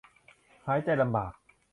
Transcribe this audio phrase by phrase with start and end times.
[0.67, 1.33] หายใจลำบาก